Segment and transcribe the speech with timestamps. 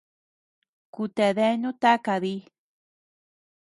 [0.93, 2.35] Ku ta deanu taka di.